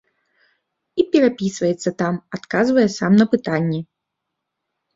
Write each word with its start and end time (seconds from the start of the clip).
І 1.03 1.05
перапісваецца 1.15 1.89
там, 2.01 2.13
адказвае 2.39 2.89
сам 2.97 3.21
на 3.23 3.31
пытанні. 3.37 3.81